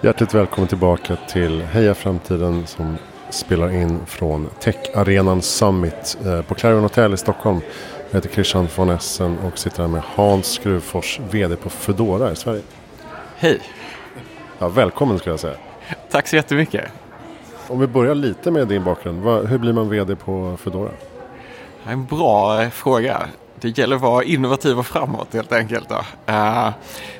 [0.00, 2.96] Hjärtligt välkommen tillbaka till Heja Framtiden som
[3.30, 7.60] spelar in från Tech-arenan Summit eh, på Clarion Hotel i Stockholm.
[8.10, 12.36] Jag heter Christian von Essen och sitter här med Hans Skruvfors, VD på Foodora i
[12.36, 12.62] Sverige.
[13.36, 13.60] Hej!
[14.58, 15.56] Ja, välkommen skulle jag säga.
[16.10, 16.84] Tack så jättemycket.
[17.68, 19.48] Om vi börjar lite med din bakgrund.
[19.48, 20.90] Hur blir man VD på Foodora?
[21.84, 23.26] En bra fråga.
[23.66, 25.88] Det gäller att vara innovativ och framåt helt enkelt.
[25.88, 25.94] Då.
[26.26, 26.68] Eh,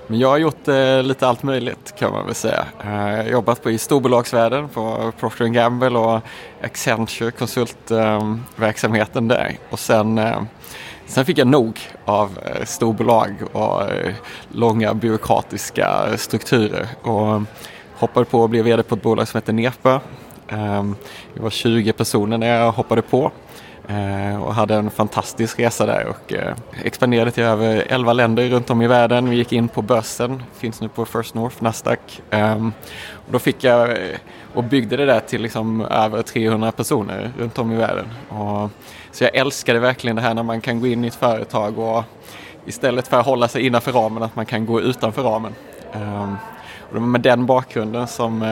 [0.07, 2.65] men jag har gjort eh, lite allt möjligt kan man väl säga.
[2.85, 6.21] Jag har jobbat på, i storbolagsvärlden på Procter Gamble och
[6.63, 9.59] Accenture konsultverksamheten där.
[9.71, 10.21] Och sen,
[11.07, 13.83] sen fick jag nog av storbolag och
[14.49, 16.89] långa byråkratiska strukturer.
[17.03, 17.43] Och
[17.97, 20.01] hoppade på att bli VD på ett bolag som heter Nepa.
[21.35, 23.33] Vi var 20 personer när jag hoppade på.
[23.89, 26.55] Eh, och hade en fantastisk resa där och eh,
[26.85, 29.31] expanderade till över 11 länder runt om i världen.
[29.31, 32.23] Vi gick in på börsen, finns nu på First North, Nasdaq.
[32.31, 32.73] Ehm,
[33.13, 33.97] och då fick jag eh,
[34.55, 38.07] och byggde det där till liksom över 300 personer runt om i världen.
[38.29, 38.71] Och,
[39.13, 42.05] så jag älskade verkligen det här när man kan gå in i ett företag och
[42.67, 45.55] istället för att hålla sig innanför ramen att man kan gå utanför ramen.
[45.93, 46.37] Ehm,
[46.81, 48.43] och det var med den bakgrunden som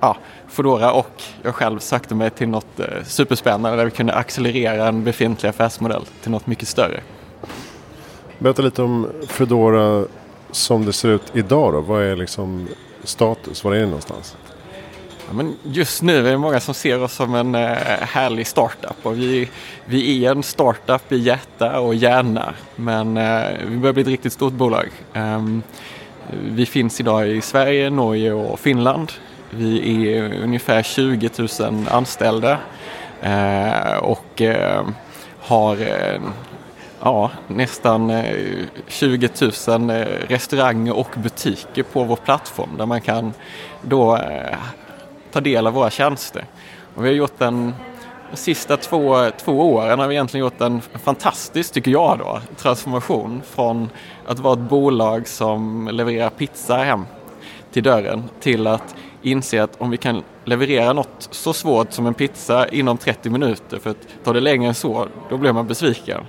[0.00, 0.16] ja,
[0.48, 5.04] Foodora och jag själv sökte mig till något eh, superspännande där vi kunde accelerera en
[5.04, 7.00] befintlig affärsmodell till något mycket större.
[8.38, 10.04] Berätta lite om Foodora
[10.50, 11.80] som det ser ut idag då.
[11.80, 12.68] Vad är liksom
[13.04, 13.64] status?
[13.64, 14.36] Var är det någonstans?
[15.28, 17.60] Ja, men just nu är det många som ser oss som en eh,
[18.00, 19.48] härlig startup och vi,
[19.84, 24.32] vi är en startup i hjärta och hjärna men eh, vi börjar bli ett riktigt
[24.32, 24.88] stort bolag.
[25.14, 25.62] Um,
[26.30, 29.12] vi finns idag i Sverige, Norge och Finland.
[29.50, 32.58] Vi är ungefär 20 000 anställda
[33.22, 34.86] eh, och eh,
[35.40, 36.20] har eh,
[37.00, 38.22] ja, nästan
[38.86, 39.28] 20
[39.68, 39.90] 000
[40.28, 43.32] restauranger och butiker på vår plattform där man kan
[43.82, 44.18] då
[45.32, 46.44] ta del av våra tjänster.
[46.94, 47.74] Och vi har gjort en
[48.30, 53.42] de sista två, två åren har vi egentligen gjort en fantastisk, tycker jag då, transformation
[53.50, 53.90] från
[54.26, 57.04] att vara ett bolag som levererar pizza hem
[57.72, 58.94] till dörren till att
[59.30, 63.78] inse att om vi kan leverera något så svårt som en pizza inom 30 minuter,
[63.78, 66.20] för att tar det längre än så, då blir man besviken.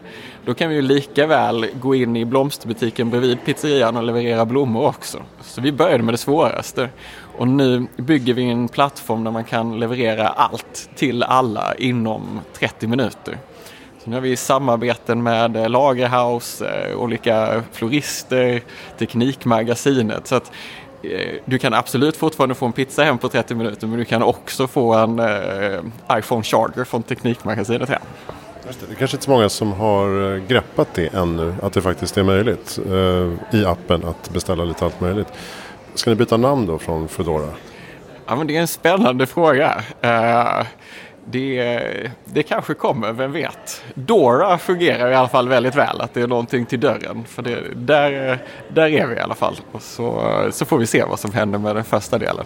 [0.46, 4.86] Då kan vi ju lika väl gå in i blomsterbutiken bredvid pizzerian och leverera blommor
[4.86, 5.22] också.
[5.42, 6.90] Så vi började med det svåraste.
[7.38, 12.88] Och nu bygger vi en plattform där man kan leverera allt till alla inom 30
[12.88, 13.38] minuter.
[14.04, 18.62] Så nu har vi samarbeten med Lagerhaus, eh, olika florister,
[18.98, 20.28] Teknikmagasinet.
[20.28, 20.52] Så att
[21.46, 24.68] du kan absolut fortfarande få en pizza hem på 30 minuter men du kan också
[24.68, 25.80] få en eh,
[26.12, 28.02] iPhone Charger från Teknikmagasinet hem.
[28.64, 28.86] Det.
[28.88, 32.18] det är kanske inte så många som har eh, greppat det ännu, att det faktiskt
[32.18, 35.28] är möjligt eh, i appen att beställa lite allt möjligt.
[35.94, 37.50] Ska ni byta namn då från Foodora?
[38.26, 39.84] Ja, men det är en spännande fråga.
[41.32, 43.84] Det, det kanske kommer, vem vet.
[43.94, 47.24] Dora fungerar i alla fall väldigt väl, att det är någonting till dörren.
[47.24, 49.56] För det, där, där är vi i alla fall.
[49.72, 52.46] Och så, så får vi se vad som händer med den första delen.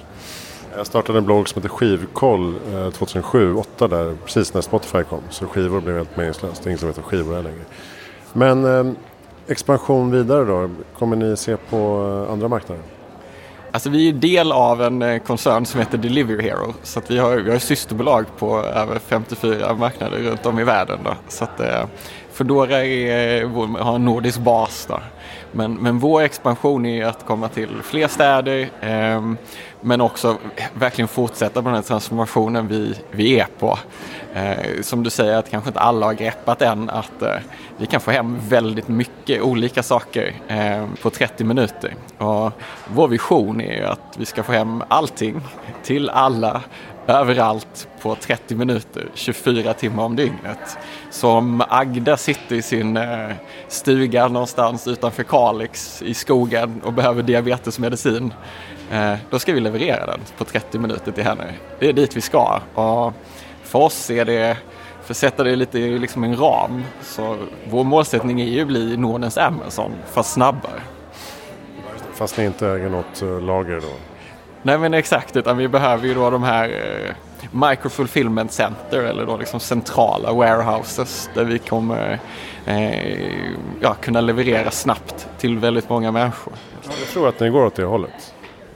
[0.75, 5.21] Jag startade en blogg som heter Skivkoll eh, 2007-2008 där precis när Spotify kom.
[5.29, 6.63] Så skivor blev helt meningslöst.
[6.63, 7.63] Det är ingen som vet vad skivor är längre.
[8.33, 8.93] Men eh,
[9.47, 10.69] expansion vidare då?
[10.99, 11.77] Kommer ni se på
[12.25, 12.83] eh, andra marknader?
[13.73, 16.73] Alltså vi är del av en eh, koncern som heter Delivery Hero.
[16.83, 20.99] Så att vi, har, vi har systerbolag på över 54 marknader runt om i världen.
[21.03, 21.13] Då.
[21.27, 21.85] Så att, eh,
[22.33, 24.85] Foodora är, eh, har en nordisk bas.
[24.89, 24.99] Då.
[25.51, 29.21] Men, men vår expansion är att komma till fler städer eh,
[29.81, 30.37] men också
[30.73, 33.79] verkligen fortsätta på den här transformationen vi, vi är på.
[34.33, 37.35] Eh, som du säger att kanske inte alla har greppat än att eh,
[37.77, 41.95] vi kan få hem väldigt mycket olika saker eh, på 30 minuter.
[42.17, 42.51] Och
[42.87, 45.41] vår vision är att vi ska få hem allting
[45.83, 46.61] till alla
[47.07, 50.77] överallt på 30 minuter, 24 timmar om dygnet.
[51.09, 53.29] Så om Agda sitter i sin eh,
[53.67, 58.33] stuga någonstans utanför Kalix i skogen och behöver diabetesmedicin,
[58.91, 61.53] eh, då ska vi leverera den på 30 minuter till henne.
[61.79, 62.59] Det är dit vi ska.
[62.73, 63.13] Och
[63.63, 64.57] för oss är det,
[65.03, 67.37] för att sätta det lite i liksom en ram, så
[67.69, 70.81] vår målsättning är ju att bli Nordens Amazon, fast snabbare.
[72.13, 74.12] Fast ni inte äger något eh, lager då?
[74.65, 77.15] Nej men exakt, utan vi behöver ju då de här eh,
[77.51, 82.19] microfulfillment center eller då liksom centrala warehouses där vi kommer
[82.65, 83.17] eh,
[83.79, 86.53] ja, kunna leverera snabbt till väldigt många människor.
[86.99, 88.33] Jag tror att ni går åt det hållet.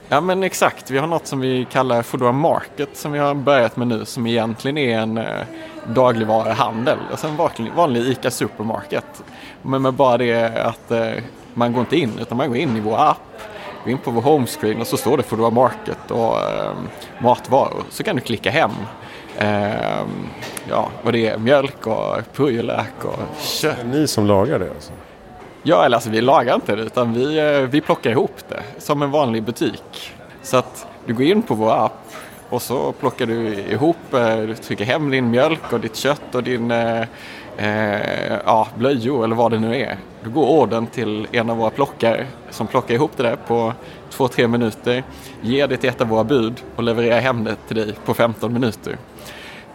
[0.08, 3.76] Ja men exakt, vi har något som vi kallar Foodora Market som vi har börjat
[3.76, 5.46] med nu som egentligen är en eh,
[5.86, 6.98] dagligvaruhandel.
[7.10, 9.22] Alltså en vanlig, vanlig ICA Supermarket.
[9.62, 11.10] Men med bara det att eh,
[11.54, 13.18] man går inte in utan man går in i vår app
[13.88, 16.72] gå in på vår homescreen och så står det Foodora Market och eh,
[17.18, 17.84] matvaror.
[17.90, 18.70] Så kan du klicka hem.
[19.38, 20.06] Eh,
[20.68, 23.76] ja, vad det är mjölk och purjolök och kött.
[23.76, 24.92] Det är ni som lagar det alltså?
[25.62, 29.02] Ja, eller alltså vi lagar inte det utan vi, eh, vi plockar ihop det som
[29.02, 30.12] en vanlig butik.
[30.42, 32.12] Så att du går in på vår app
[32.48, 36.42] och så plockar du ihop, eh, du trycker hem din mjölk och ditt kött och
[36.42, 36.70] din
[37.58, 39.96] eh, ja, blöjor eller vad det nu är.
[40.24, 43.72] Då går orden till en av våra plockare som plockar ihop det där på
[44.10, 45.04] två, tre minuter,
[45.40, 48.52] ger det till ett av våra bud och levererar hem det till dig på 15
[48.52, 48.96] minuter.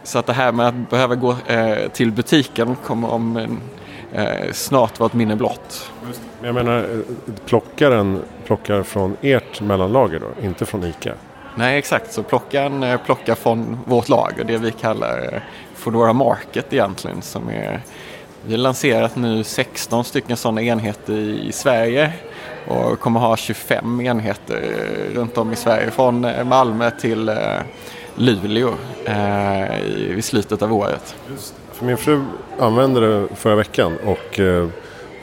[0.03, 3.59] Så att det här med att behöva gå eh, till butiken kommer om en,
[4.13, 5.91] eh, snart vara ett minne blott.
[6.43, 11.13] Jag menar, eh, plockaren plockar från ert mellanlager då, inte från ICA?
[11.55, 12.13] Nej, exakt.
[12.13, 15.41] Så plocka, en, eh, plocka från vårt lager, det vi kallar eh,
[15.75, 17.21] Foodora Market egentligen.
[17.21, 17.81] Som är,
[18.45, 22.13] vi har lanserat nu 16 stycken sådana enheter i Sverige
[22.67, 27.31] och kommer ha 25 enheter eh, runt om i Sverige från Malmö till
[28.15, 28.73] Luleå
[29.05, 31.15] eh, i, i slutet av året.
[31.73, 32.23] För min fru
[32.59, 34.67] använde det förra veckan och eh,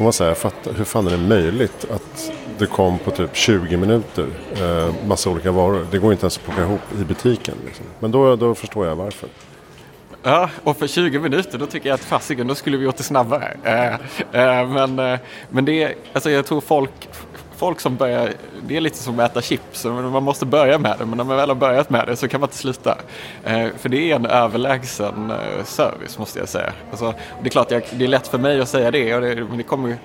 [0.01, 0.37] hon var så här,
[0.77, 4.27] hur fan är det möjligt att det kom på typ 20 minuter
[4.61, 5.87] eh, massa olika varor.
[5.91, 7.55] Det går inte ens att plocka ihop i butiken.
[7.67, 7.85] Liksom.
[7.99, 9.29] Men då, då förstår jag varför.
[10.23, 13.03] Ja, och för 20 minuter då tycker jag att fasiken, då skulle vi gjort det
[13.03, 13.57] snabbare.
[13.65, 13.95] Eh,
[14.41, 15.19] eh, men, eh,
[15.49, 17.09] men det, alltså jag tror folk,
[17.61, 21.07] folk som börjar, det är lite som att äta chips, man måste börja med det
[21.07, 22.99] men när man väl har börjat med det så kan man inte sluta.
[23.45, 26.73] Eh, för det är en överlägsen eh, service måste jag säga.
[26.91, 29.35] Alltså, det är klart, jag, det är lätt för mig att säga det, och det
[29.35, 29.97] men det kommer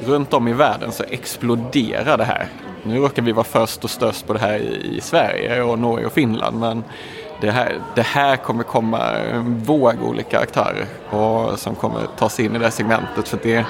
[0.00, 2.46] runt om i världen så exploderar det här.
[2.82, 6.06] Nu råkar vi vara först och störst på det här i, i Sverige och Norge
[6.06, 6.84] och Finland men
[7.40, 12.44] det här, det här kommer komma en våg olika aktörer och, som kommer ta sig
[12.44, 13.28] in i det här segmentet.
[13.28, 13.66] För det,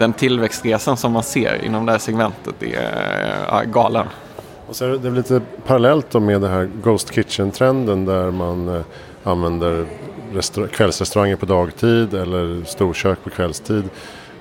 [0.00, 4.06] den tillväxtresan som man ser inom det här segmentet är ja, galen.
[4.66, 8.82] Och så är det lite parallellt med den här Ghost Kitchen-trenden där man eh,
[9.22, 9.86] använder
[10.72, 13.84] kvällsrestauranger på dagtid eller storkök på kvällstid.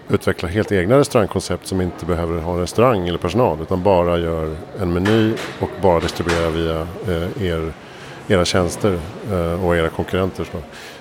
[0.10, 4.94] Utvecklar helt egna restaurangkoncept som inte behöver ha restaurang eller personal utan bara gör en
[4.94, 7.74] meny och bara distribuerar via eh, er,
[8.28, 9.00] era tjänster
[9.32, 10.48] eh, och era konkurrenter.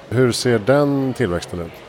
[0.09, 1.88] Hur ser den tillväxten ut?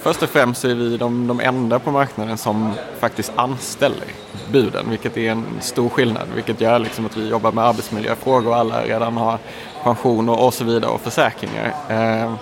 [0.04, 4.06] Först och främst så är vi de, de enda på marknaden som faktiskt anställer
[4.52, 6.28] buden, vilket är en stor skillnad.
[6.34, 9.38] Vilket gör liksom att vi jobbar med arbetsmiljöfrågor och alla redan har
[9.82, 11.74] pension och, och så vidare och försäkringar.
[11.88, 12.34] Eh,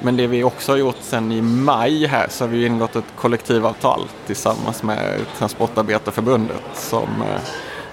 [0.00, 3.12] men det vi också har gjort sen i maj här så har vi ingått ett
[3.16, 7.40] kollektivavtal tillsammans med Transportarbetarförbundet som eh,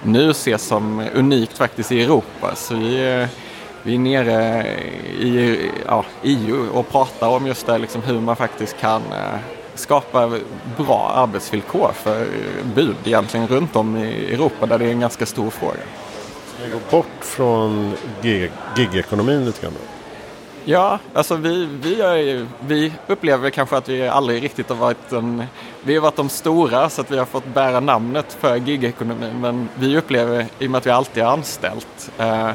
[0.02, 2.54] nu ses som unikt faktiskt i Europa.
[2.54, 3.28] Så vi eh,
[3.82, 4.66] vi är nere
[5.20, 9.38] i ja, EU och pratar om just det, liksom hur man faktiskt kan eh,
[9.74, 10.30] skapa
[10.76, 12.26] bra arbetsvillkor för
[12.74, 15.80] bud egentligen runt om i Europa där det är en ganska stor fråga.
[16.54, 17.94] Ska vi gå bort från
[18.74, 19.72] gig-ekonomin lite grann?
[20.64, 25.44] Ja, alltså vi, vi, är, vi upplever kanske att vi aldrig riktigt har varit en...
[25.82, 29.68] Vi har varit de stora så att vi har fått bära namnet för gigekonomin men
[29.74, 32.50] vi upplever, i och med att vi alltid har anställt, eh,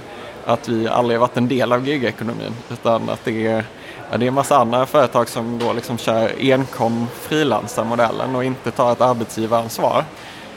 [0.46, 3.66] att vi aldrig varit en del av gigekonomin utan att det är,
[4.12, 8.72] ja, det är en massa andra företag som då liksom kör enkom frilansarmodellen och inte
[8.72, 10.04] tar ett arbetsgivaransvar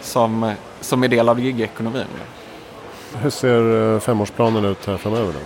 [0.01, 2.07] som, som är del av gigekonomin.
[3.15, 5.39] Hur ser eh, femårsplanen ut här framöver då?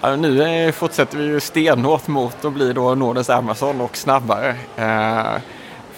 [0.00, 4.56] Ja, nu fortsätter vi ju stenhårt mot att bli då Nordens Amazon och snabbare.
[4.76, 5.40] Eh,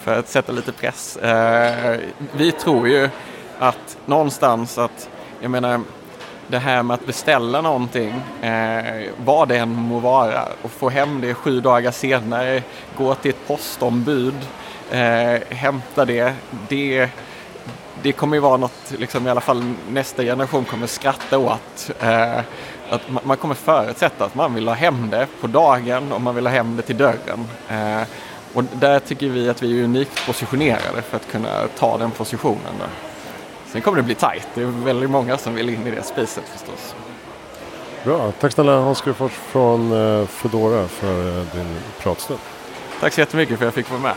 [0.04, 1.16] för att sätta lite press.
[1.16, 2.00] Eh,
[2.33, 3.09] vi tror ju
[3.59, 5.09] att någonstans att,
[5.40, 5.81] jag menar,
[6.47, 11.21] det här med att beställa någonting, eh, vad det än må vara, och få hem
[11.21, 12.63] det sju dagar senare,
[12.97, 14.35] gå till ett postombud,
[14.91, 16.35] eh, hämta det,
[16.69, 17.11] det
[18.05, 21.91] det kommer ju vara något, liksom, i alla fall nästa generation kommer skratta åt.
[22.01, 22.39] Eh,
[22.91, 26.47] att man kommer förutsätta att man vill ha hem det på dagen och man vill
[26.47, 27.49] ha hem det till dörren.
[27.69, 28.03] Eh,
[28.55, 31.49] och där tycker vi att vi är unikt positionerade för att kunna
[31.79, 32.75] ta den positionen.
[32.79, 33.13] Då.
[33.75, 34.49] Sen kommer det bli tajt.
[34.54, 36.95] Det är väldigt många som vill in i det spacet förstås.
[38.04, 42.40] Bra, tack snälla Hans Grufors från eh, Foodora för eh, din pratstund.
[43.00, 44.16] Tack så jättemycket för att jag fick vara med.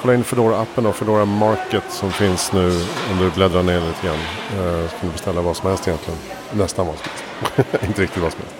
[0.00, 2.66] Kolla in Foodora-appen och Foodora Market som finns nu
[3.12, 4.16] om du bläddrar ner lite grann.
[4.16, 6.18] Eh, så kan du beställa vad som helst egentligen.
[6.52, 7.06] Nästan vad som
[7.56, 7.74] helst.
[7.88, 8.56] Inte riktigt vad som helst.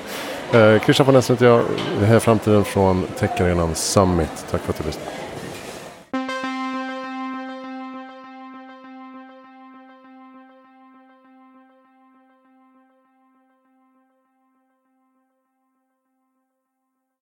[0.81, 1.65] Eh, Christian von Essen heter jag.
[2.01, 4.47] Det här är framtiden från Techarenan Summit.
[4.51, 5.22] Tack för att du lyssnade.